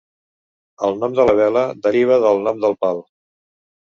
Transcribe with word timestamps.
El 0.87 0.95
nom 1.01 1.17
de 1.19 1.25
la 1.29 1.35
vela 1.41 1.63
deriva 1.87 2.17
del 2.25 2.41
nom 2.47 2.65
del 2.65 2.75
pal. 2.87 3.03